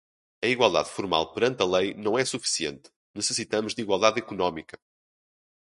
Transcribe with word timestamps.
A 0.41 0.47
igualdade 0.47 0.89
formal 0.89 1.31
perante 1.31 1.61
a 1.61 1.65
lei 1.67 1.93
não 1.93 2.17
é 2.17 2.25
suficiente, 2.25 2.89
necessitamos 3.13 3.75
de 3.75 3.83
igualdade 3.83 4.17
econômica 4.17 4.75